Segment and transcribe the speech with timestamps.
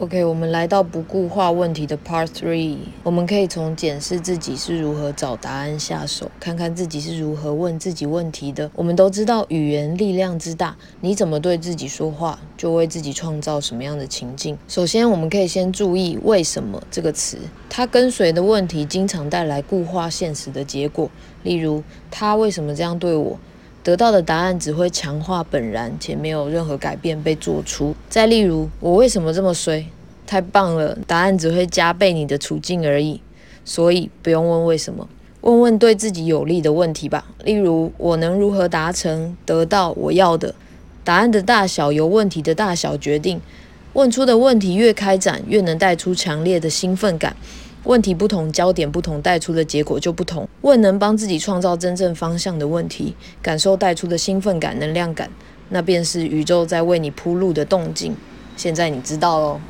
[0.00, 8.70] OK，我们来到不固化问题的 Part Three，我们可以从检视自己是如何找答案下手，看看自己是如何问自己问题的。
[8.74, 14.56] 我们都知道语言力量之大，你怎么对自己说话，就为自己创造什么样的情境。
[14.66, 17.36] 首先，我们可以先注意“为什么”这个词，
[17.68, 21.10] 它跟随的问题经常带来固化现实的结果。
[21.42, 23.38] 例如，他为什么这样对我？
[23.82, 27.94] 得到的答案只会强化本然，且没有任何改变被做出。
[28.08, 29.86] 再例如，我为什么这么衰？
[30.26, 33.20] 太棒了，答案只会加倍你的处境而已。
[33.64, 35.08] 所以不用问为什么，
[35.40, 37.26] 问问对自己有利的问题吧。
[37.44, 40.54] 例如，我能如何达成得到我要的？
[41.02, 43.40] 答案的大小由问题的大小决定。
[43.94, 47.34] 问出的问题越开展，越能带出强烈的兴奋感。
[47.84, 50.46] 问题不同，焦点不同，带出的结果就不同。
[50.60, 55.30] 问能帮自己创造真正方向的问题，感受带出的兴奋感、能量感，
[55.70, 58.14] 那便是宇宙在为你铺路的动静。
[58.56, 59.60] 现在你知道喽。